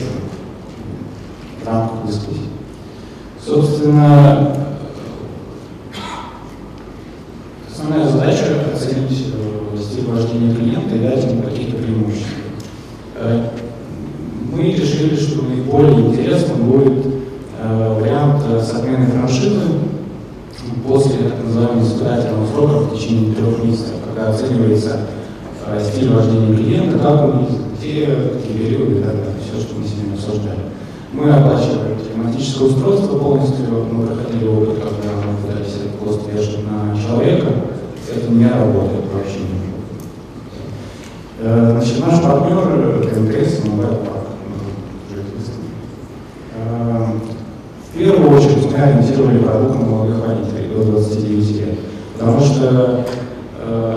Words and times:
интересно 0.00 0.20
в 1.62 1.66
рамках 1.66 2.06
дискуссии. 2.06 2.48
Собственно, 3.44 4.54
основная 7.70 8.08
задача 8.08 8.44
оценить 8.74 9.32
э, 9.34 9.76
стиль 9.78 10.06
вождения 10.06 10.54
клиента 10.54 10.94
и 10.94 11.00
дать 11.00 11.24
ему 11.24 11.42
какие-то 11.42 11.76
преимущества. 11.76 12.28
Э, 13.16 13.48
мы 14.52 14.62
решили, 14.64 15.16
что 15.16 15.42
наиболее 15.42 16.08
интересным 16.08 16.70
будет 16.70 17.06
э, 17.60 18.00
вариант 18.00 18.42
с 18.44 18.74
отменой 18.74 19.06
франшизы 19.06 19.60
после 20.86 21.30
так 21.30 21.44
называемого 21.44 21.82
испытательного 21.82 22.46
срока 22.46 22.72
в 22.78 22.96
течение 22.96 23.34
трех 23.34 23.62
месяцев, 23.62 23.94
когда 24.04 24.30
оценивается 24.30 25.00
стиль 25.80 26.10
вождения 26.10 26.56
клиента, 26.56 26.98
как 26.98 27.24
он 27.24 27.44
где, 27.44 27.69
какие 27.80 28.04
периоды 28.04 28.98
и 28.98 29.02
так 29.02 29.16
далее, 29.16 29.34
все, 29.40 29.60
что 29.60 29.74
мы 29.76 29.86
сегодня 29.86 30.14
обсуждали. 30.14 30.60
Мы 31.12 31.30
оплачивали 31.30 31.96
телематическое 32.06 32.68
устройство 32.68 33.18
полностью, 33.18 33.66
мы 33.90 34.06
проходили 34.06 34.46
опыт, 34.46 34.78
когда 34.80 35.16
мы 35.16 35.36
пытались 35.40 35.74
этот 35.76 35.98
cost 35.98 36.20
вешать 36.30 36.58
на 36.68 36.94
человека, 37.00 37.46
это 38.12 38.30
не 38.30 38.44
работает 38.44 39.04
вообще. 39.12 39.40
Э, 41.40 41.70
значит, 41.72 42.06
наш 42.06 42.20
партнер 42.20 43.08
КМТС, 43.08 43.64
Мобайл 43.64 43.96
Парк. 43.96 44.26
Э, 46.54 47.06
в 47.88 47.98
первую 47.98 48.36
очередь 48.36 48.70
мы 48.70 48.76
ориентировали 48.76 49.38
продукт 49.38 49.80
на 49.80 49.86
молодых 49.86 50.26
водителей 50.26 50.68
до 50.74 50.84
29 50.84 51.56
лет, 51.56 51.78
потому 52.18 52.40
что 52.40 53.06
э, 53.58 53.96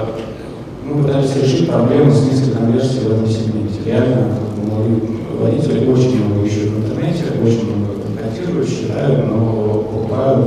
мы 0.86 1.04
пытались 1.04 1.36
решить 1.36 1.70
проблему 1.70 2.12
с 2.12 2.24
низкой 2.24 2.52
конверсией 2.52 3.08
в 3.08 3.12
этом 3.12 3.28
сегменте. 3.28 3.63
Реально, 3.86 4.30
молодые 4.66 5.02
водители 5.40 5.92
очень 5.92 6.26
много 6.26 6.46
ищут 6.46 6.70
в 6.70 6.86
интернете, 6.86 7.24
очень 7.44 7.76
много 7.76 7.94
контактируют, 8.02 8.70
считают, 8.70 9.28
но 9.28 9.84
покупают 9.92 10.46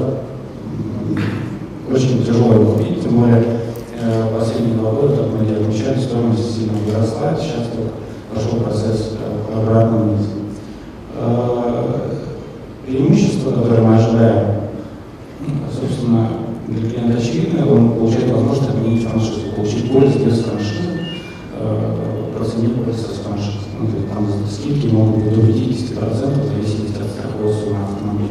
очень 1.92 2.24
тяжело 2.24 2.64
купить, 2.64 3.02
тем 3.02 3.20
более 3.20 3.42
э, 4.00 4.26
последние 4.36 4.78
два 4.78 4.90
года, 4.90 5.16
как 5.16 5.26
мы 5.32 5.40
отмечали, 5.40 6.00
стоимость 6.00 6.56
сильно 6.56 6.72
выросла, 6.72 7.36
сейчас 7.38 7.68
только 7.68 7.92
пошел 8.34 8.60
процесс 8.60 9.12
э, 9.20 9.56
обратно 9.56 9.98
вниз. 9.98 10.26
Э, 11.16 12.10
преимущество, 12.86 13.50
которое 13.50 13.82
мы 13.82 13.96
ожидаем, 13.96 14.46
собственно, 15.78 16.28
для 16.68 16.90
клиента 16.90 17.18
очевидно, 17.18 17.70
он 17.70 17.92
получает 17.92 18.30
возможность 18.32 18.70
отменить 18.70 19.06
франшизу, 19.06 19.52
получить 19.54 19.92
пользу 19.92 20.18
без 20.20 20.40
франшизы, 20.40 20.95
проценить 22.46 22.84
пользу 22.84 23.08
с 23.12 23.18
франшизы. 23.18 23.66
Ну, 23.78 23.88
там 24.12 24.28
скидки 24.48 24.86
могут 24.86 25.24
быть 25.24 25.34
до 25.34 25.40
50% 25.40 26.00
в 26.00 26.46
зависимости 26.46 27.02
от 27.02 27.10
страховой 27.10 27.52
суммы 27.52 27.84
автомобиля. 27.84 28.28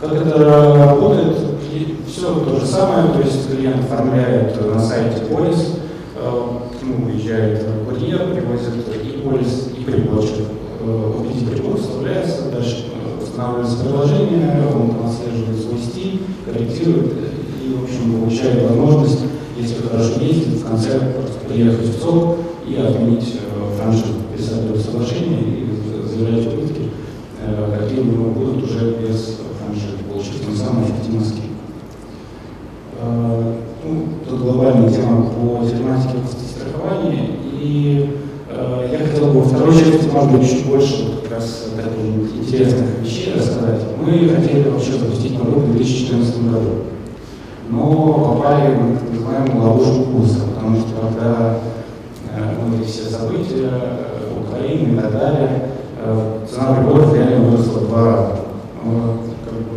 Как 0.00 0.12
это 0.12 0.38
работает? 0.38 1.36
Все 2.06 2.34
то 2.34 2.58
же 2.58 2.66
самое, 2.66 3.12
то 3.12 3.20
есть 3.20 3.48
клиент 3.48 3.84
оформляет 3.84 4.60
на 4.66 4.80
сайте 4.80 5.24
полис, 5.26 5.76
э, 6.16 6.48
к 6.78 6.82
нему 6.82 7.06
выезжает 7.06 7.64
курьер, 7.88 8.34
привозит 8.34 8.88
и 8.92 9.20
полис, 9.20 9.68
и 9.78 9.84
приборчик. 9.84 10.46
Убедить 10.82 11.48
э, 11.48 11.54
прибор 11.54 11.78
вставляется, 11.78 12.50
дальше 12.50 12.86
устанавливается 13.22 13.84
приложение, 13.84 14.66
он 14.74 15.06
отслеживает 15.06 15.60
свой 15.60 15.78
стиль, 15.78 16.20
корректирует 16.44 17.12
и, 17.62 17.74
в 17.74 17.84
общем, 17.84 18.20
получает 18.20 18.68
возможность, 18.68 19.19
если 19.60 19.86
хорошо 19.86 20.20
ездит, 20.20 20.60
в 20.60 20.66
конце 20.66 21.00
приехать 21.48 21.88
в 21.88 22.00
ЦОК 22.00 22.36
и 22.66 22.76
отменить 22.76 23.40
франшизу, 23.76 24.14
писать 24.36 24.84
соглашение 24.84 25.40
и 25.40 25.68
заявлять 26.08 26.46
убытки, 26.46 26.90
какие 27.78 28.00
у 28.00 28.04
него 28.04 28.30
будут 28.30 28.64
уже 28.64 28.96
без 29.00 29.38
франшизы, 29.58 30.02
получить 30.08 30.44
тем 30.44 30.54
самым 30.54 30.84
эффективно 30.84 31.24
скидку. 31.24 31.50
Э, 33.02 33.54
ну, 33.84 34.02
тут 34.28 34.40
глобальная 34.40 34.90
тема 34.90 35.30
по 35.30 35.64
тематике 35.66 36.18
страхования, 36.48 37.30
и 37.60 38.10
э, 38.50 38.88
я 38.92 38.98
хотел 38.98 39.28
бы 39.28 39.40
во 39.40 39.48
второй 39.48 39.74
части, 39.74 40.08
может 40.12 40.32
быть, 40.32 40.50
чуть 40.50 40.66
больше 40.66 41.20
как 41.22 41.32
раз 41.32 41.68
таких 41.76 42.36
интересных 42.36 43.00
вещей 43.02 43.34
рассказать. 43.34 43.80
Мы 44.04 44.28
хотели 44.28 44.68
вообще 44.68 44.92
запустить 44.92 45.38
продукт 45.38 45.68
в 45.68 45.76
2014 45.76 46.42
году, 46.50 46.70
но 47.70 48.34
попали 48.36 48.74
в 48.74 48.98
так 48.98 49.10
называемую 49.12 49.62
ловушку 49.62 50.12
курса, 50.12 50.40
потому 50.54 50.76
что 50.76 51.00
когда 51.00 51.56
э, 52.34 52.54
ну, 52.60 52.84
все 52.84 53.04
события, 53.04 53.70
э, 53.70 54.40
Украины 54.44 54.92
и 54.92 54.96
так 54.96 55.12
далее, 55.12 55.70
э, 56.02 56.46
цена 56.50 56.74
приборов 56.74 57.14
реально 57.14 57.48
выросла 57.48 57.78
в 57.78 57.88
два 57.88 58.04
раза 58.04 58.40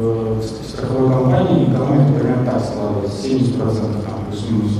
в 0.03 0.41
страховой 0.43 1.09
компании 1.09 1.65
экономика 1.65 2.19
примерно 2.19 2.45
так 2.45 2.61
складывается, 2.61 3.27
70% 3.27 3.59
там 4.03 4.25
плюс-минус 4.29 4.71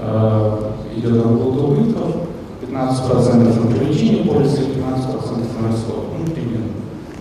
э, 0.00 0.72
идет 0.96 1.12
на 1.12 1.22
выплату 1.22 1.66
убытков, 1.66 2.16
15% 2.62 3.60
на 3.60 3.74
привлечение 3.74 4.24
пользы, 4.24 4.62
15% 4.62 5.62
на 5.62 5.68
расход. 5.68 6.04
Ну, 6.18 6.32
примерно. 6.32 6.66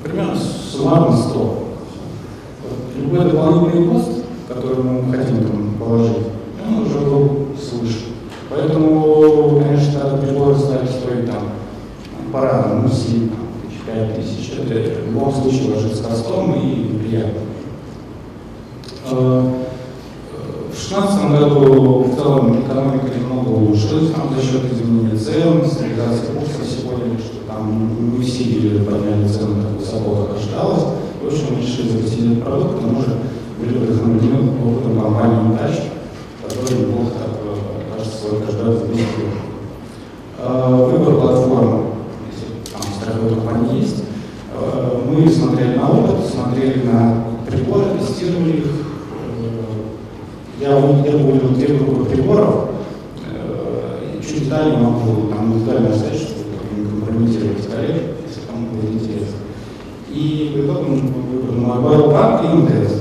Примерно 0.04 0.36
суммарно 0.36 1.18
100. 1.18 1.68
Любой 2.98 3.32
дополнительный 3.32 3.88
кост, 3.88 4.15
который 4.48 4.84
мы 4.84 5.12
хотим 5.12 5.44
там 5.46 5.76
положить, 5.80 6.18
он 6.68 6.86
уже 6.86 7.00
был 7.00 7.48
свыше. 7.60 8.06
Поэтому, 8.50 9.62
конечно, 9.62 10.18
приборы 10.22 10.56
стали 10.56 10.88
стоить 10.88 11.26
там 11.26 11.50
по-разному, 12.32 12.84
ну, 12.84 12.90
7, 12.90 13.30
5 13.86 14.16
тысяч. 14.16 14.54
Это 14.60 15.02
в 15.02 15.08
любом 15.08 15.34
случае 15.34 15.76
ложится 15.76 16.04
костом 16.04 16.54
и 16.54 16.98
приятно. 17.00 17.40
Э, 19.12 19.52
в 20.72 20.90
2016 20.90 21.32
году 21.32 22.04
в 22.04 22.16
целом 22.16 22.62
экономика 22.62 23.08
немного 23.18 23.50
улучшилась 23.50 24.12
там, 24.12 24.30
за 24.36 24.42
счет 24.46 24.72
изменения 24.72 25.18
цен, 25.18 25.66
стабилизации 25.66 26.34
курса. 26.34 26.56
Поняли, 26.86 27.18
что 27.18 27.48
там 27.48 28.18
не 28.18 28.24
все 28.24 28.80
подняли 28.80 29.28
цены 29.28 29.64
так 29.64 29.80
высоко, 29.80 30.28
как 30.28 30.38
ожидалось. 30.38 30.84
В 31.24 31.28
общем, 31.28 31.58
решили 31.58 31.90
запустить 31.90 32.26
этот 32.26 32.44
продукт, 32.44 32.78
к 32.78 32.82
тому 32.82 33.02
же 33.02 33.18
были 33.60 33.78
вдохновлены 33.78 34.52
опытом 34.64 35.02
компании 35.02 35.58
Touch, 35.58 35.84
который 36.42 36.80
неплохо 36.80 37.12
так, 37.20 37.30
э, 37.44 37.96
кажется, 37.96 38.18
свой 38.18 38.42
каждый 38.42 38.88
вместе. 38.88 39.22
Э, 40.40 40.90
выбор 40.92 41.16
платформы, 41.16 41.84
если 42.32 42.72
там 42.72 42.82
страховой 43.00 43.36
компании 43.36 43.82
есть. 43.82 44.04
Мы 45.08 45.30
смотрели 45.30 45.76
на 45.76 45.90
опыт, 45.92 46.26
смотрели 46.26 46.84
на 46.86 47.26
приборы, 47.46 47.98
тестировали 48.00 48.58
их, 48.58 48.66
я, 50.60 50.70
я 50.70 50.76
увидел 50.78 51.50
две 51.50 51.68
группы 51.78 52.06
приборов, 52.06 52.70
э, 53.30 54.22
чуть 54.22 54.46
детальнее 54.46 54.78
могу 54.78 55.28
там 55.30 55.54
индивидуально 55.54 55.90
рассказать, 55.90 56.16
чтобы 56.16 56.46
не 56.76 56.86
компрометировать 56.90 57.70
коллег, 57.70 58.02
если 58.26 58.42
кому 58.48 58.68
будет 58.70 59.02
интересно. 59.02 59.36
И 60.10 60.54
в 60.56 60.66
итоге 60.66 60.90
мы 60.90 60.96
выбрали 60.96 61.60
Mobile 61.60 62.12
Park 62.12 62.46
и 62.46 62.56
МТС. 62.56 62.94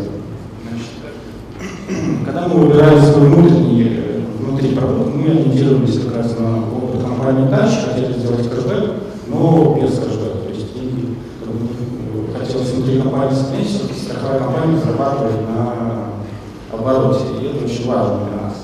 Значит, 0.66 2.24
когда 2.24 2.48
мы 2.48 2.66
выбирали 2.66 2.98
свой 3.00 3.28
внутренний, 3.28 4.00
внутри 4.40 4.74
продукт, 4.74 5.14
мы 5.14 5.30
ориентировались 5.30 6.00
как 6.00 6.16
раз 6.16 6.36
на 6.38 6.58
опыт 6.76 7.02
компании 7.02 7.48
Touch, 7.48 7.94
хотели 7.94 8.18
сделать 8.18 8.50
кэшбэк, 8.50 8.90
но 9.28 9.78
без 9.80 9.90
кэшбэка. 9.90 10.38
То 10.44 10.48
есть 10.50 10.74
деньги, 10.74 11.16
сохранить, 13.34 13.68
все-таки 13.68 13.98
страховая 13.98 14.38
компания 14.38 14.78
зарабатывает 14.78 15.40
на 15.48 16.04
обороте, 16.72 17.24
и 17.40 17.46
это 17.46 17.64
очень 17.64 17.88
важно 17.88 18.18
для 18.26 18.42
нас. 18.42 18.54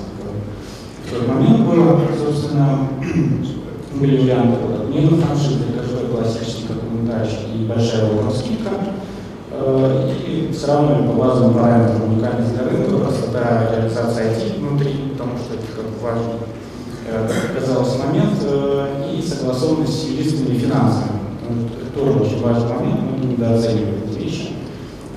В 1.04 1.10
тот 1.10 1.28
момент 1.28 1.60
было, 1.66 2.00
собственно, 2.18 2.88
были 3.94 4.22
варианты 4.22 4.58
вот, 4.62 4.80
отмены 4.80 5.20
франшизы, 5.22 5.64
кэшбэк 5.72 6.10
классический, 6.10 6.66
комментарий, 6.68 7.30
и 7.54 7.66
большая 7.66 8.10
welcome 8.10 8.36
скидка. 8.36 8.70
Э, 9.52 10.10
и 10.26 10.52
сравнивали 10.52 11.06
по 11.06 11.12
базовым 11.12 11.54
параметрам 11.54 12.12
уникальность 12.12 12.54
для 12.54 12.64
рынка, 12.64 12.96
простота 12.96 13.68
реализации 13.72 14.24
IT 14.24 14.58
внутри, 14.58 15.12
потому 15.12 15.32
что 15.36 15.54
это 15.54 15.66
как 15.74 16.02
важный, 16.02 16.34
э, 17.06 17.28
как 17.28 17.56
оказалось, 17.56 17.98
момент, 17.98 18.38
э, 18.42 19.12
и 19.12 19.22
согласованность 19.22 20.00
с 20.00 20.04
юристами 20.08 20.54
и 20.54 20.58
финансами. 20.58 21.20
Это 21.82 21.98
тоже 21.98 22.18
очень 22.20 22.42
важный 22.42 22.68
момент, 22.68 23.00
мы 23.18 23.26
недооцениваем 23.32 24.09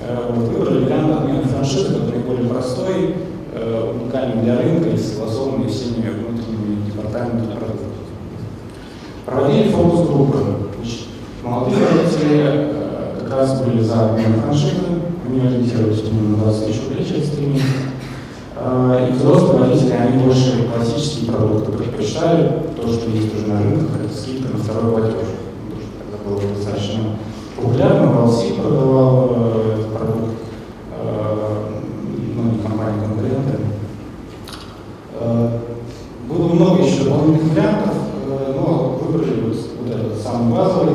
Э, 0.06 0.30
выбрали 0.30 0.84
вариант 0.84 1.46
франшизы, 1.46 1.94
который 1.94 2.20
более 2.20 2.46
простой, 2.50 3.14
э, 3.54 3.92
уникальный 3.94 4.42
для 4.42 4.58
рынка 4.58 4.90
и 4.90 4.98
согласованный 4.98 5.68
всеми 5.68 6.10
внутренними 6.10 6.84
департаментами 6.84 7.56
продуктов. 7.56 7.88
Проводили 9.24 9.70
фокус-группы. 9.70 10.38
Молодые 11.42 11.78
родители 11.78 12.42
э, 12.42 13.14
как 13.20 13.38
раз 13.38 13.62
были 13.62 13.82
за 13.82 14.10
отмену 14.10 14.40
франшизы, 14.42 14.84
они 15.26 15.40
ориентировались 15.40 16.02
на 16.02 16.36
20 16.36 16.66
тысяч 16.66 16.82
рублей 16.82 17.06
через 17.06 17.30
3 17.30 17.46
месяца. 17.46 17.68
И 19.08 19.12
взрослые 19.12 19.60
водители, 19.60 19.92
они 19.92 20.22
больше 20.22 20.68
классические 20.72 21.32
продукты 21.32 21.72
предпочитали, 21.72 22.62
то, 22.76 22.88
что 22.88 23.10
есть 23.10 23.34
уже 23.34 23.46
на 23.46 23.58
рынках, 23.60 23.88
это 24.04 24.14
скидка 24.14 24.52
на 24.52 24.58
второй 24.62 24.92
платеж. 24.92 25.14
Тогда 25.98 26.30
было 26.30 26.54
достаточно 26.54 27.16
популярно, 27.56 28.12
Валси 28.12 28.52
продавал 28.52 29.32
э, 29.36 29.74
этот 29.74 29.92
продукт, 29.92 30.32
э, 30.98 31.66
ну, 32.36 32.42
не 32.50 32.58
компания 32.58 33.00
конкуренты. 33.00 33.58
Э, 35.20 35.58
было 36.28 36.48
много 36.48 36.82
еще 36.82 37.04
дополнительных 37.04 37.52
вариантов, 37.52 37.94
э, 38.26 38.54
но 38.56 38.98
выбрали 39.00 39.40
вот, 39.40 39.56
вот 39.80 39.94
этот 39.94 40.20
самый 40.20 40.56
базовый, 40.56 40.94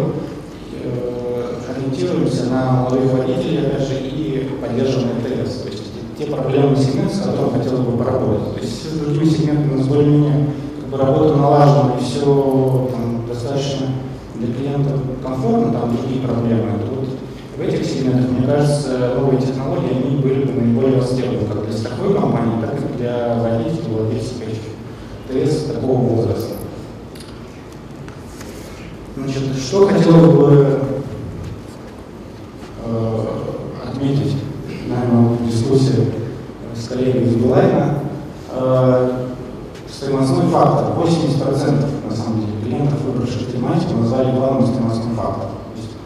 э, 0.83 1.53
ориентируемся 1.69 2.45
на 2.45 2.71
молодых 2.71 3.13
водителей, 3.13 3.67
опять 3.67 3.88
же, 3.88 3.95
и 3.95 4.50
поддержанный 4.62 5.21
ТС. 5.23 5.62
То 5.62 5.69
есть 5.69 5.83
те 6.17 6.25
проблемные 6.25 6.75
сегменты, 6.75 7.15
с 7.15 7.21
которыми 7.21 7.57
хотелось 7.57 7.79
бы 7.79 7.97
поработать. 7.97 8.55
То 8.55 8.59
есть 8.59 8.94
с 8.94 9.00
другими 9.00 9.25
сегментами 9.25 9.73
у 9.73 9.77
нас 9.77 9.88
более-менее 9.88 10.50
как 10.89 11.00
бы, 11.00 11.06
работа 11.06 11.36
налажена, 11.36 11.95
и 12.00 12.03
все 12.03 12.89
там, 12.91 13.27
достаточно 13.27 13.88
для 14.36 14.53
клиента 14.53 14.91
комфортно, 15.24 15.71
там 15.71 15.95
другие 15.95 16.21
проблемы. 16.21 16.71
Вот 16.89 17.09
в 17.57 17.62
этих 17.62 17.86
сегментах, 17.86 18.31
мне 18.31 18.47
кажется, 18.47 19.13
новые 19.19 19.41
технологии, 19.41 19.91
они 19.91 20.18
были 20.18 20.45
бы 20.45 20.53
наиболее 20.53 21.00
востребованы 21.00 21.47
как 21.47 21.65
для 21.65 21.77
страховой 21.77 22.15
компании, 22.15 22.62
так 22.62 22.75
и 22.80 22.97
для 22.97 23.36
водителей, 23.36 23.91
владельцев 23.91 24.38
ТС 25.30 25.74
такого 25.74 25.97
возраста. 25.97 26.56
Значит, 29.15 29.44
что 29.57 29.88
хотелось 29.88 30.33
бы 30.33 30.80
э, 32.86 33.25
отметить, 33.86 34.38
наверное, 34.88 35.36
в 35.36 35.45
дискуссии 35.45 36.13
с 36.74 36.88
коллегой 36.88 37.24
из 37.24 37.36
Билайна, 37.36 38.00
э, 38.51 39.30
стоимостной 40.00 40.47
фактор. 40.47 40.94
80% 40.97 42.09
на 42.09 42.15
самом 42.15 42.41
деле 42.41 42.62
клиентов, 42.63 43.01
выбравших 43.01 43.51
тематику, 43.51 43.98
назвали 43.98 44.31
главным 44.31 44.65
стоимостным 44.65 45.15
фактором. 45.15 45.51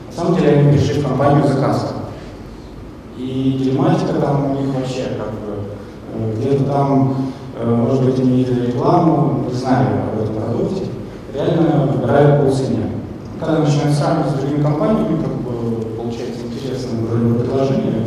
На 0.07 0.13
самом 0.23 0.35
деле 0.35 0.59
они 0.59 0.71
пришли 0.71 1.01
в 1.01 1.07
компанию 1.07 1.47
заказ. 1.47 1.93
И 3.17 3.59
телематика 3.63 4.13
там 4.19 4.51
у 4.51 4.59
них 4.59 4.73
вообще 4.73 5.03
как 5.17 5.31
бы 5.31 6.43
там, 6.65 7.15
э, 7.59 7.75
может 7.75 8.05
быть, 8.05 8.19
они 8.19 8.37
видели 8.37 8.67
рекламу, 8.67 9.45
не 9.49 9.53
знали 9.53 9.87
об 10.13 10.21
этом 10.21 10.35
продукте, 10.35 10.85
реально 11.33 11.91
выбирают 11.91 12.45
по 12.45 12.51
цене. 12.51 12.91
Когда 13.39 13.59
начинают 13.59 13.95
сравнивать 13.95 14.31
с 14.31 14.33
другими 14.33 14.63
компаниями, 14.63 15.21
как 15.21 15.33
бы 15.41 15.85
получается 15.97 16.41
интересное 16.45 16.99
предложение, 17.39 18.03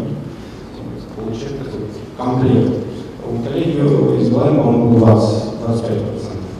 получает 1.16 1.58
такой 1.58 1.80
комплект. 2.16 2.84
У 3.28 3.42
коллеги 3.42 3.78
из 4.20 4.28
Билайна, 4.28 4.62
по-моему, 4.62 4.98
20, 4.98 5.44
25%, 5.66 6.06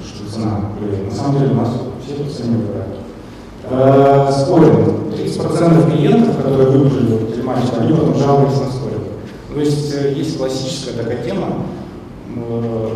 что 0.05 0.33
цена 0.33 0.61
влияет. 0.79 1.11
На 1.11 1.17
самом 1.17 1.39
деле 1.39 1.53
у 1.53 1.55
нас 1.55 1.69
все 2.05 2.25
по 2.25 2.31
цене 2.31 2.57
выбирают. 2.57 2.97
Э, 3.69 4.31
скоринг. 4.33 5.07
30% 5.13 5.91
клиентов, 5.91 6.37
которые 6.37 6.69
выбрали 6.69 7.33
телематику, 7.33 7.81
они 7.81 7.93
потом 7.93 8.15
жалуются 8.15 8.65
на 8.65 8.71
скоринг. 8.71 9.03
То 9.53 9.61
есть 9.61 9.95
э, 9.95 10.13
есть 10.13 10.39
классическая 10.39 11.03
такая 11.03 11.23
тема, 11.23 11.47
э, 12.37 12.91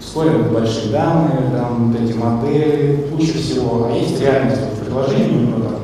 скоринг, 0.00 0.52
большие 0.52 0.92
данные, 0.92 1.50
там 1.52 1.92
вот 1.92 2.00
эти 2.00 2.12
модели, 2.12 3.08
куча 3.10 3.34
всего, 3.34 3.86
а 3.86 3.96
есть 3.96 4.20
реальность 4.20 4.60
в 4.60 4.84
приложении 4.84 5.36
у 5.36 5.40
него 5.48 5.60
там, 5.60 5.74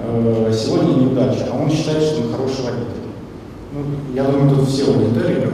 э, 0.00 0.52
сегодня 0.54 1.02
неудача, 1.02 1.48
а 1.52 1.62
он 1.62 1.70
считает, 1.70 2.02
что 2.02 2.22
он 2.22 2.32
хороший 2.32 2.64
водитель. 2.64 2.92
Ну, 3.72 3.80
я 4.14 4.24
думаю, 4.24 4.56
тут 4.56 4.68
все 4.68 4.86
аудитории, 4.86 5.48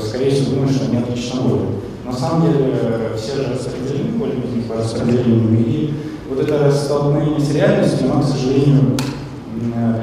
скорее 0.00 0.30
всего, 0.30 0.56
думают, 0.56 0.72
что 0.72 0.86
они 0.86 0.96
отлично 0.96 1.40
водят. 1.42 1.68
На 2.04 2.12
самом 2.12 2.52
деле, 2.52 2.74
все 3.16 3.36
же 3.36 3.52
распределены 3.52 4.18
более-менее 4.18 4.62
по 4.68 4.76
распределению, 4.76 5.58
и 5.60 5.94
вот 6.28 6.40
это 6.40 6.72
столкновение 6.72 7.40
с 7.40 7.54
реальностью, 7.54 8.10
оно, 8.10 8.22
к 8.22 8.26
сожалению, 8.26 8.96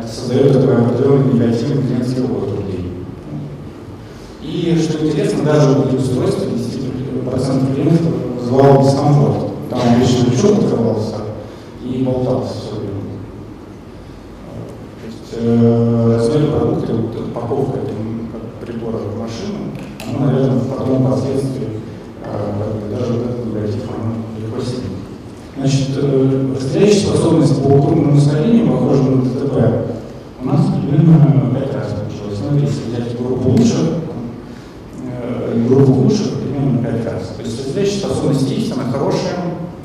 создает 0.05 0.53
такой 0.53 0.77
определенный 0.77 1.33
негативный 1.33 1.83
клиентский 1.83 2.23
опыт 2.23 2.49
людей. 2.51 2.76
И 4.47 4.79
что 4.81 5.05
интересно, 5.05 5.43
даже 5.43 5.77
эти 5.87 5.95
устройства, 5.95 6.45
10% 6.45 7.75
клиентов 7.75 8.13
вызывало 8.39 8.83
дискомфорт. 8.83 9.47
Там 9.69 9.79
обычно 9.95 10.33
учет 10.33 10.63
открывался 10.63 11.15
и 11.83 12.03
болтался 12.03 12.53
все 12.53 12.79
время. 12.79 13.01
То 15.01 15.07
есть 15.07 15.33
э, 15.33 16.15
размер 16.17 16.51
продукта, 16.51 16.93
вот, 16.93 17.27
упаковка 17.29 17.79
этим, 17.79 18.29
прибора 18.61 18.97
в 18.97 19.19
машину, 19.19 19.67
она, 20.07 20.31
наверное, 20.31 20.61
потом 20.61 21.05
впоследствии 21.05 21.67
э, 22.23 22.97
даже 22.97 23.13
вот 23.13 23.25
этот 23.25 23.45
негатив 23.45 23.83
она 23.89 24.13
легко 24.39 24.61
снимет. 24.61 24.97
Значит, 25.57 25.89
э, 25.97 26.53
разделяющая 26.55 27.07
способность 27.09 27.61
по 27.61 27.69
крупному 27.69 28.17
ускорению, 28.17 28.67
похожа 28.67 29.03
на 29.03 29.21
ДТП, 29.23 29.97
у 30.41 30.45
нас 30.45 30.61
примерно 30.81 31.51
5 31.53 31.73
раз 31.73 31.87
получилось. 31.93 32.39
Ну, 32.49 32.57
если 32.57 32.89
взять 32.89 33.17
группу 33.17 33.49
лучше, 33.49 34.01
э, 35.03 35.65
группу 35.67 35.91
лучше, 35.93 36.35
примерно 36.37 36.83
5 36.83 37.05
раз. 37.05 37.33
То 37.35 37.43
есть 37.43 37.59
разделяющая 37.59 37.96
способность 38.07 38.49
есть, 38.49 38.71
она 38.71 38.91
хорошая, 38.91 39.35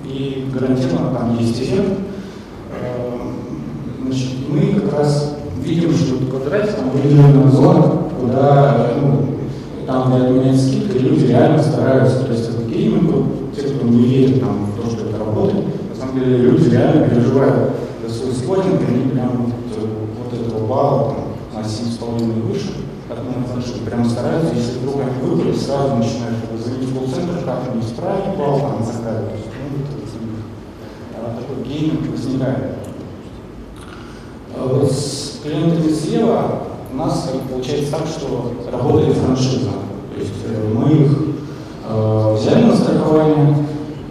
и 0.04 0.48
гарантированно 0.52 1.14
там 1.14 1.36
есть 1.38 1.60
эффект. 1.60 1.98
Э, 2.70 3.19
значит, 4.02 4.30
мы 4.48 4.80
как 4.80 4.98
раз 4.98 5.36
видим, 5.62 5.92
что 5.92 6.16
в 6.16 6.30
квадрате 6.30 6.72
там 6.72 6.88
определенная 6.88 7.50
зона, 7.50 8.02
куда 8.20 8.90
ну, 9.00 9.26
там, 9.86 10.12
где 10.12 10.24
отменяется 10.24 10.69
скидка, 10.69 10.98
люди 10.98 11.26
реально 11.26 11.62
стараются. 11.62 12.24
То 12.24 12.32
есть 12.32 12.48
это 12.48 12.62
гейминг, 12.70 13.54
те, 13.56 13.62
кто 13.62 13.86
не 13.86 14.06
верит 14.06 14.40
там, 14.40 14.66
в 14.66 14.80
то, 14.80 14.90
что 14.90 15.08
это 15.08 15.18
работает, 15.18 15.64
на 15.90 15.96
самом 15.96 16.20
деле 16.20 16.36
люди 16.38 16.70
реально 16.70 17.08
переживают 17.08 17.72
за 18.06 18.14
свой 18.14 18.32
спотинг, 18.32 18.80
они 18.88 19.10
прям 19.10 19.30
вот, 19.36 19.88
вот 20.18 20.40
этого 20.40 20.66
балла 20.66 21.14
там, 21.52 21.62
на 21.62 21.66
7,5 21.66 22.42
выше, 22.42 22.72
как 23.08 23.18
мы 23.25 23.90
прям 23.90 24.04
стараются, 24.04 24.54
если 24.54 24.78
вдруг 24.78 24.96
они 25.00 25.28
выбрали, 25.28 25.54
сразу 25.54 25.96
начинают 25.96 26.36
звонить 26.64 26.81
время 31.73 32.11
возникает. 32.11 32.76
А 34.55 34.67
вот 34.67 34.91
с 34.91 35.41
клиентами 35.43 35.93
слева 35.93 36.62
у 36.93 36.97
нас 36.97 37.31
получается 37.50 37.93
так, 37.93 38.07
что 38.07 38.52
работает 38.71 39.17
франшиза. 39.17 39.71
То 40.14 40.21
есть 40.21 40.33
э, 40.47 40.73
мы 40.75 40.93
их 40.93 41.19
э, 41.88 42.37
взяли 42.38 42.64
на 42.64 42.76
страхование, 42.76 43.67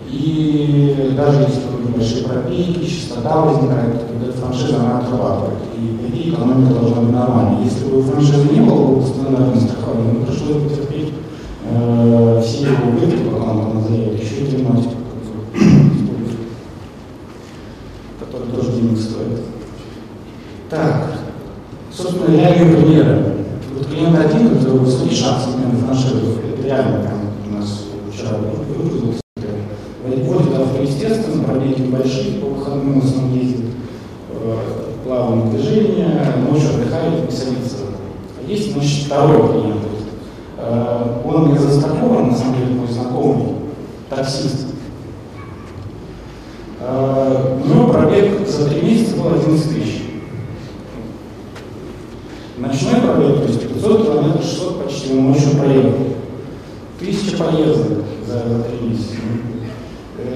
и 0.10 1.14
даже 1.16 1.42
если 1.42 1.62
у 1.68 1.86
них 1.86 1.96
большие 1.96 2.24
пропейки, 2.26 2.86
частота 2.86 3.42
возникает, 3.42 4.08
тогда 4.08 4.32
франшиза 4.34 4.78
она 4.78 5.00
отрабатывает. 5.00 5.60
И 5.78 6.06
такие 6.06 6.34
экономика 6.34 6.74
должна 6.74 7.02
быть 7.02 7.14
нормальной. 7.14 7.64
Если 7.64 7.86
бы 7.86 8.02
франшизы 8.02 8.50
не 8.52 8.62
было 8.62 8.96
бы 8.96 9.06
стандартного 9.06 9.60
страхования, 9.60 10.26
пришлось 10.26 10.64
бы 10.64 10.70
терпеть 10.70 11.14
э, 11.70 12.42
все 12.44 12.64
его 12.64 12.90
убытки, 12.90 13.24
потом 13.24 13.50
она 13.50 13.74
назовет 13.76 14.22
еще 14.22 14.42
и 14.42 14.52
13. 14.52 15.01
Собственно, 22.12 22.38
реальные 22.38 22.76
примеры. 22.76 23.24
Вот 23.76 23.88
клиент 23.88 24.18
один, 24.18 24.58
это 24.58 24.70
высокий 24.70 25.16
шанс 25.16 25.48
именно 25.56 25.86
франшизы. 25.86 26.40
Это 26.54 26.68
реально 26.68 27.04
там 27.04 27.20
у 27.50 27.58
нас 27.58 27.86
вчера 28.12 28.38
выпустился. 28.38 29.22
Водит 30.04 30.82
естественно, 30.82 31.44
пробеги 31.44 31.82
небольшие, 31.82 32.40
по 32.40 32.48
выходным 32.48 33.00
в 33.00 33.06
основном 33.06 33.34
ездит, 33.38 33.66
э, 34.32 34.58
плавное 35.06 35.52
движение, 35.52 36.20
ночью 36.50 36.70
отдыхает, 36.76 37.30
не 37.30 37.36
садится. 37.36 37.78
А 38.40 38.50
есть, 38.50 38.74
значит, 38.74 39.06
второй 39.06 39.48
клиент. 39.50 39.82
Э, 40.58 41.22
он 41.24 41.52
не 41.52 41.58
застрахован, 41.58 42.30
на 42.30 42.36
самом 42.36 42.56
деле, 42.56 42.76
мой 42.76 42.88
знакомый, 42.88 43.56
таксист. 44.10 44.68
Э, 46.80 47.58
у 47.64 47.68
него 47.68 47.88
пробег 47.88 48.48
за 48.48 48.70
три 48.70 48.82
месяца 48.82 49.16
был 49.18 49.34
11 49.34 49.70
тысяч. 49.70 50.02
Ночной 52.62 53.02
пробег, 53.02 53.38
то 53.38 53.48
есть 53.48 53.68
500 53.68 54.06
километров, 54.06 54.46
600 55.02 55.02
почти, 55.02 55.14
он 55.14 55.32
ночью 55.32 55.52
проехал. 55.58 55.92
Тысяча 57.00 57.38
поездок 57.38 58.04
за, 58.28 58.64
три 58.64 58.90
месяца. 58.90 59.16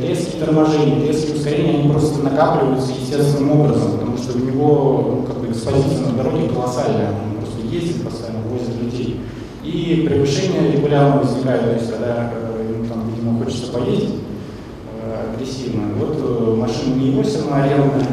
Резкие 0.02 0.44
торможения, 0.44 1.08
резкие 1.08 1.36
ускорения, 1.36 1.80
они 1.80 1.92
просто 1.92 2.24
накапливаются 2.24 2.92
естественным 2.92 3.62
образом, 3.62 3.92
потому 3.94 4.18
что 4.18 4.38
у 4.38 4.42
него 4.42 5.18
ну, 5.18 5.28
как 5.28 5.40
бы 5.40 5.52
экспозиция 5.52 6.08
на 6.08 6.24
дороге 6.24 6.50
колоссальная, 6.50 7.10
он 7.12 7.38
просто 7.38 7.62
ездит 7.72 8.04
постоянно, 8.04 8.40
возит 8.50 8.82
людей. 8.82 9.22
И 9.64 10.06
превышение 10.08 10.72
регулярно 10.72 11.22
возникает, 11.22 11.62
то 11.62 11.74
есть 11.74 11.92
когда 11.92 12.32
ему 12.68 12.86
там, 12.86 13.10
видимо, 13.10 13.44
хочется 13.44 13.72
поездить 13.72 14.16
э, 15.04 15.34
агрессивно. 15.34 15.84
Вот 16.00 16.18
э, 16.20 16.56
машина 16.56 16.96
не 16.96 17.12
8, 17.12 17.48
она 17.48 17.64
арендная, 17.64 18.08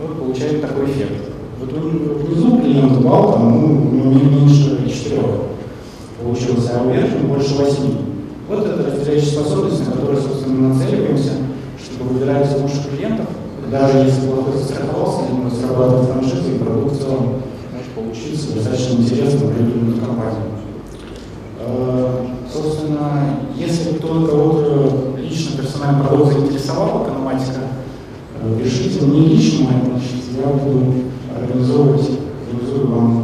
вот 0.00 0.18
получает 0.18 0.62
такой 0.62 0.86
эффект. 0.86 1.30
Вот 1.60 1.72
внизу 1.72 2.58
клиент 2.58 2.98
упал, 2.98 3.34
там, 3.34 3.60
ну, 3.60 3.90
у 3.90 3.94
него 3.94 4.30
меньше 4.30 4.84
4 4.88 4.94
получился, 4.94 5.33
а 6.74 6.82
у 6.82 6.90
верхнего 6.90 7.34
больше 7.34 7.54
8. 7.54 7.74
Вот 8.48 8.66
это 8.66 8.90
разделяющая 8.90 9.32
способность, 9.32 9.86
на 9.86 9.92
которую, 9.92 10.20
собственно, 10.20 10.54
мы 10.54 10.74
нацеливаемся, 10.74 11.32
чтобы 11.82 12.10
выбирать 12.10 12.60
лучших 12.60 12.90
клиентов, 12.90 13.26
даже 13.70 13.98
если 13.98 14.26
плохой 14.26 14.58
застраховался, 14.58 15.22
либо 15.30 15.50
срабатывает 15.50 16.08
франшиза, 16.08 16.50
и 16.50 16.58
продукт 16.58 16.96
в 16.96 16.98
целом 16.98 17.42
может 17.72 17.90
получиться 17.94 18.54
достаточно 18.54 18.94
интересным 18.94 19.52
прибыльным 19.52 20.00
компанию. 20.00 20.42
Э, 21.60 22.26
собственно, 22.52 23.38
если 23.56 23.94
кто-то 23.94 24.26
кого-то 24.26 25.16
лично 25.18 25.62
персональный 25.62 26.04
продукт 26.04 26.32
заинтересовал, 26.32 27.04
экономатика, 27.04 27.60
э, 28.40 28.60
пишите 28.62 29.04
мне 29.04 29.28
лично, 29.28 29.68
значит, 29.86 30.24
я 30.38 30.48
буду 30.48 30.92
организовывать, 31.34 32.10
организую 32.50 32.86
вам 32.88 33.23